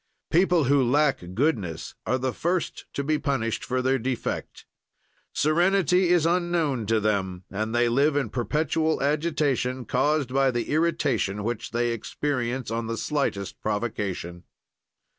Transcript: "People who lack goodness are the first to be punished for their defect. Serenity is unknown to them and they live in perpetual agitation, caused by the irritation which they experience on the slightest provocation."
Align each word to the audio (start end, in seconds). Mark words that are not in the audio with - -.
"People 0.31 0.63
who 0.63 0.81
lack 0.83 1.19
goodness 1.35 1.93
are 2.07 2.17
the 2.17 2.33
first 2.33 2.85
to 2.93 3.03
be 3.03 3.19
punished 3.19 3.63
for 3.63 3.83
their 3.83 3.99
defect. 3.99 4.65
Serenity 5.31 6.09
is 6.09 6.25
unknown 6.25 6.87
to 6.87 6.99
them 6.99 7.43
and 7.51 7.75
they 7.75 7.87
live 7.87 8.15
in 8.15 8.31
perpetual 8.31 8.99
agitation, 9.03 9.85
caused 9.85 10.33
by 10.33 10.49
the 10.49 10.69
irritation 10.73 11.43
which 11.43 11.69
they 11.69 11.91
experience 11.91 12.71
on 12.71 12.87
the 12.87 12.97
slightest 12.97 13.61
provocation." 13.61 14.43